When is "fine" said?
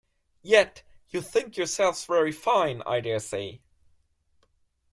2.31-2.81